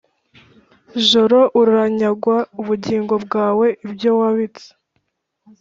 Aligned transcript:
Joro 1.07 1.39
uranyagwa 1.61 2.37
ubugingo 2.59 3.13
bwawe 3.25 3.67
ibyo 3.85 4.09
wabitse 4.19 4.67